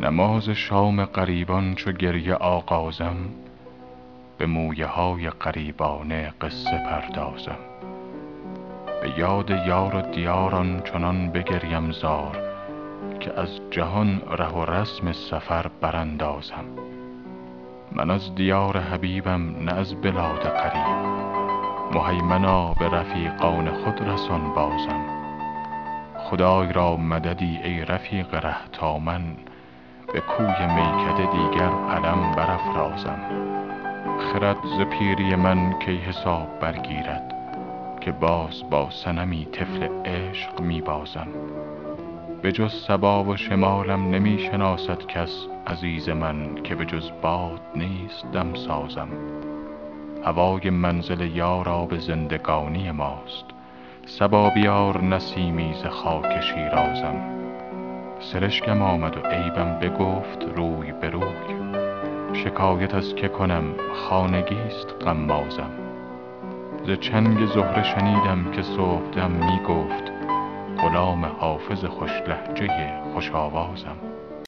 نماز 0.00 0.48
شام 0.48 1.04
غریبان 1.04 1.74
چو 1.74 1.92
گریه 1.92 2.34
آغازم 2.34 3.16
به 4.38 4.46
مویه 4.46 4.86
های 4.86 5.30
غریبانه 5.30 6.32
قصه 6.40 6.70
پردازم. 6.70 7.58
به 9.02 9.18
یاد 9.18 9.50
یار 9.50 9.94
و 9.94 10.00
دیار 10.00 10.54
آن 10.54 10.82
چنان 10.84 11.30
بگریم 11.30 11.92
زار 11.92 12.38
که 13.20 13.40
از 13.40 13.60
جهان 13.70 14.22
ره 14.30 14.48
و 14.48 14.64
رسم 14.64 15.12
سفر 15.12 15.66
براندازم. 15.80 16.64
من 17.92 18.10
از 18.10 18.34
دیار 18.34 18.78
حبیبم 18.78 19.56
نه 19.64 19.72
از 19.72 19.94
بلاد 19.94 20.40
غریب 20.48 21.13
مهیمنا 21.94 22.74
به 22.74 22.88
رفیقان 22.88 23.70
خود 23.70 24.08
رسان 24.08 24.54
بازم. 24.54 25.04
خدای 26.18 26.72
را 26.72 26.96
مددی 26.96 27.58
ای 27.64 27.84
رفیق 27.84 28.34
ره 28.34 28.68
تا 28.72 28.98
من 28.98 29.22
به 30.12 30.20
کوی 30.20 30.66
میکده 30.66 31.26
دیگر 31.32 31.70
علم 31.90 32.32
برافرازم. 32.36 33.18
خرد 34.18 34.56
ز 34.78 34.80
پیری 34.80 35.36
من 35.36 35.78
کی 35.78 35.96
حساب 35.96 36.60
برگیرد 36.60 37.34
که 38.00 38.12
باز 38.12 38.70
با 38.70 38.90
صنمی 38.90 39.44
طفل 39.44 39.88
عشق 40.04 40.60
می 40.60 40.80
بازم. 40.80 41.28
به 42.42 42.52
جز 42.52 42.72
صبا 42.72 43.24
و 43.24 43.36
شمالم 43.36 44.10
نمی 44.10 44.38
شناسد 44.38 45.06
کس 45.06 45.46
عزیز 45.66 46.08
من 46.08 46.54
که 46.54 46.74
به 46.74 46.84
جز 46.84 47.10
باد 47.22 47.60
نیست 47.76 48.26
دمسازم 48.32 49.08
هوای 50.24 50.70
منزل 50.70 51.20
یار 51.20 51.68
آب 51.68 51.98
زندگانی 51.98 52.90
ماست. 52.90 53.44
صبا 54.06 54.50
بیار 54.50 55.04
نسیمی 55.04 55.74
ز 55.74 55.86
خاک 55.86 56.40
شیرازم. 56.40 57.16
سرشکم 58.20 58.82
آمد 58.82 59.16
و 59.16 59.20
عیبم 59.20 59.78
بگفت 59.78 60.42
روی 60.56 60.92
به 60.92 61.10
روی. 61.10 61.74
شکایت 62.32 62.94
از 62.94 63.14
که 63.14 63.28
کنم 63.28 63.64
خانگیست 63.94 64.94
غمازم. 65.00 65.70
ز 66.86 66.90
چنگ 66.90 67.46
زهره 67.46 67.82
شنیدم 67.82 68.50
که 68.52 68.62
صبحدم 68.62 69.30
می 69.30 69.58
گفت 69.68 70.12
غلام 70.78 71.24
حافظ 71.24 71.84
خوش 71.84 72.10
لهجه 72.10 72.92
خوش 73.14 73.30
آوازم. 73.30 73.96